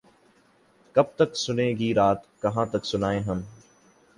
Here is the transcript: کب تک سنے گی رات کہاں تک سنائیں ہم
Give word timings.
کب 0.95 1.07
تک 1.15 1.35
سنے 1.35 1.67
گی 1.79 1.93
رات 1.93 2.19
کہاں 2.41 2.65
تک 2.65 2.85
سنائیں 2.85 3.21
ہم 3.21 3.41